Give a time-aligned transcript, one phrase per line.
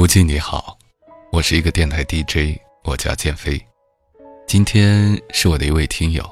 [0.00, 0.78] 吴静你好，
[1.30, 3.62] 我是一个电台 DJ，我叫建飞。
[4.46, 6.24] 今天是我的一位听友，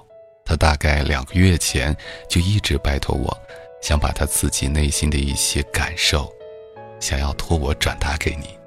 [0.43, 1.95] 他大概两个月前
[2.31, 3.39] 就一直拜托我，
[3.83, 6.33] 想把他自己内心的一些感受，
[6.99, 8.59] 想要托我转达给你。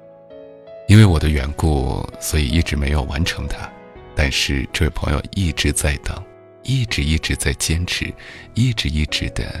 [0.86, 3.68] 因为我的缘故，所以一直没有完成它。
[4.14, 6.16] 但是这位朋友一直在等，
[6.62, 8.14] 一直一直在坚持，
[8.54, 9.52] 一直一直的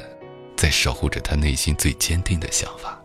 [0.56, 3.01] 在守护着他内心最坚定的想法。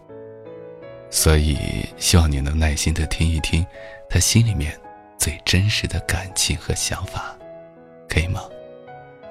[1.09, 1.57] 所以，
[1.97, 3.65] 希望你能耐心的听一听，
[4.09, 4.79] 他心里面
[5.17, 7.35] 最真实的感情和想法，
[8.07, 8.41] 可以吗？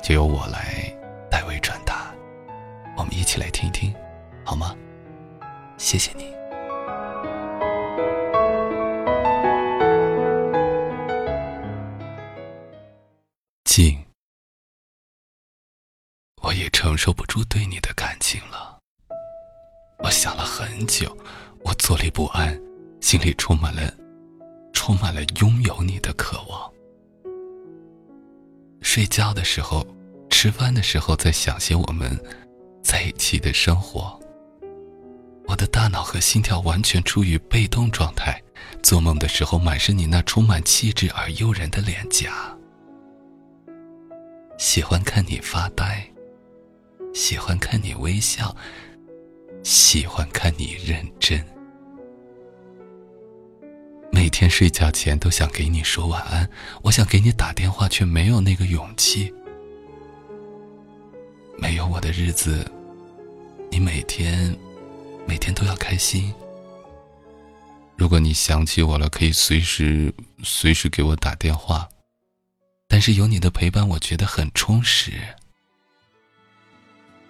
[0.03, 0.93] 就由我来
[1.31, 2.13] 代为转达，
[2.97, 3.95] 我们一起来听一听，
[4.45, 4.75] 好吗？
[5.79, 6.35] 谢谢你。
[13.65, 14.03] 静，
[16.43, 18.79] 我也承受不住对你的感情了，
[19.99, 21.17] 我想了很久。
[21.63, 22.61] 我坐立不安，
[23.01, 23.93] 心里充满了，
[24.73, 26.73] 充满了拥有你的渴望。
[28.81, 29.87] 睡觉的时候，
[30.31, 32.19] 吃饭的时候，在想些我们
[32.83, 34.19] 在一起的生活。
[35.49, 38.43] 我的大脑和心跳完全处于被动状态，
[38.83, 42.57] 做梦的时候，满是你那充满气质而诱人的脸颊。
[44.59, 46.09] 喜欢看你发呆，
[47.15, 48.57] 喜欢看你微笑，
[49.67, 51.45] 喜欢看你认真。
[54.13, 56.49] 每天睡觉前都想给你说晚安，
[56.83, 59.35] 我想给你打电话，却没有那个勇气。
[61.59, 62.65] 没有我的日子，
[63.69, 64.57] 你每天
[65.27, 66.33] 每天都要开心。
[67.97, 70.15] 如果你想起我了，可以随时
[70.45, 71.89] 随时给我打电话。
[72.87, 75.15] 但是有你的陪伴，我觉得很充实。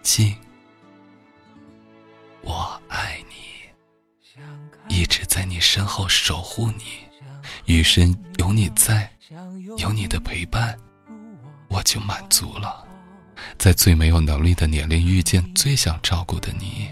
[0.03, 0.37] 静，
[2.47, 3.35] 我爱你。
[4.89, 6.85] 一直在你身后守护你，
[7.65, 9.11] 余生有你在，
[9.79, 10.79] 有你的陪伴，
[11.69, 12.87] 我就满足了。
[13.59, 16.89] 在最没有能力的年龄遇见最想照顾的你，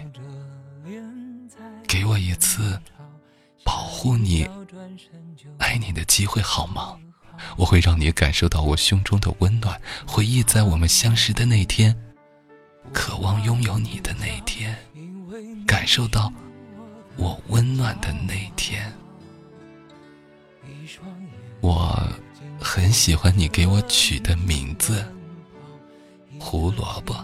[1.87, 2.77] 给我一次
[3.63, 4.47] 保护你、
[5.57, 6.97] 爱你的机会好吗？
[7.57, 11.95] 我会让你感受到我胸中的温暖，回忆在我们相识的那天，
[12.93, 14.77] 渴望拥有你的那天，
[15.65, 16.31] 感受到。
[17.17, 18.91] 我温暖的那天，
[21.61, 21.97] 我
[22.59, 25.01] 很喜欢你给我取的名字——
[26.37, 27.15] 胡萝卜。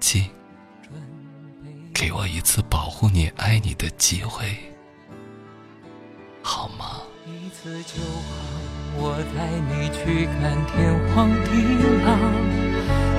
[0.00, 0.28] 静，
[1.94, 4.58] 给我一次保护你、爱你的机会，
[6.42, 7.00] 好吗？
[7.24, 8.34] 一次就好，
[8.96, 11.50] 我带你去看天荒地
[12.04, 12.71] 老。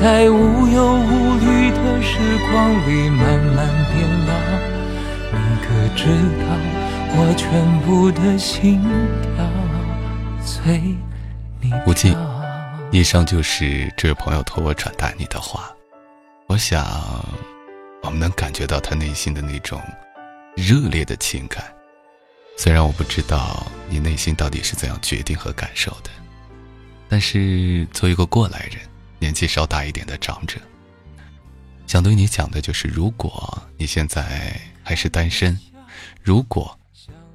[0.00, 4.32] 在无忧无虑的时光里慢慢变老，
[5.32, 5.66] 你可
[5.96, 6.06] 知
[6.38, 6.46] 道
[7.16, 8.80] 我全部的心
[9.34, 9.44] 跳
[10.40, 10.94] 随
[11.60, 12.16] 你无忌，
[12.92, 15.68] 以上就是这位朋友托我转达你的话。
[16.46, 16.86] 我想，
[18.04, 19.82] 我们能感觉到他内心的那种
[20.54, 21.64] 热烈的情感。
[22.56, 26.10] 虽然我不知道你内心到底是怎样决定和感受的，
[27.08, 28.78] 但是作为一个过来人。
[29.18, 30.60] 年纪稍大一点的长者，
[31.86, 35.58] 想对你讲的就是：如果你现在还是单身，
[36.22, 36.78] 如果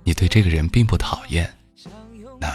[0.03, 1.53] 你对这个人并不讨厌，
[2.39, 2.49] 那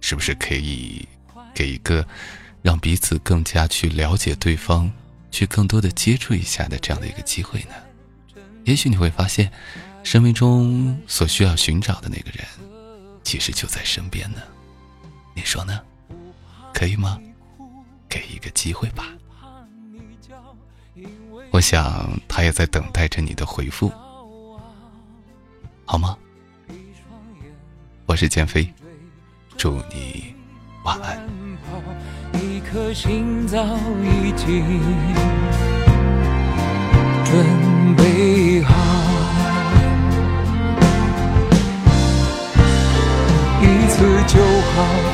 [0.00, 1.08] 是不是可以
[1.54, 2.06] 给一个
[2.62, 4.90] 让彼此更加去了解对方、
[5.30, 7.74] 去更多的接触一下的这样的一个机会呢？
[8.64, 9.50] 也许你会发现，
[10.02, 12.46] 生命中所需要寻找的那个人，
[13.22, 14.38] 其实就在身边呢。
[15.34, 15.80] 你说呢？
[16.72, 17.18] 可以吗？
[18.14, 19.06] 给一个机会吧，
[21.50, 23.90] 我想他也在等待着你的回复，
[25.84, 26.16] 好吗？
[28.06, 28.72] 我是建飞，
[29.56, 30.32] 祝你
[30.84, 31.28] 晚安。
[32.34, 34.80] 一颗心早已经
[37.24, 38.72] 准备好，
[43.60, 44.40] 一次就
[44.70, 45.13] 好。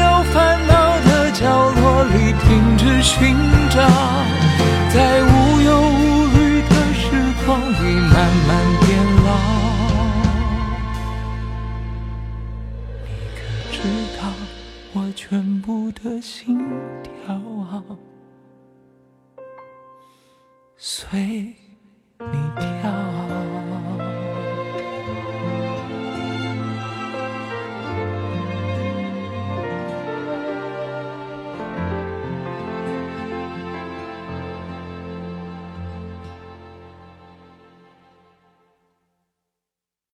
[2.03, 3.35] 里停止寻
[3.69, 3.81] 找，
[4.93, 7.03] 在无忧无虑的时
[7.45, 8.13] 光里慢
[8.47, 8.49] 慢
[8.81, 8.89] 变
[9.23, 9.27] 老。
[13.05, 13.39] 你可
[13.71, 13.77] 知
[14.19, 14.21] 道
[14.93, 16.57] 我全部的心
[17.03, 17.83] 跳啊，
[20.77, 21.55] 随。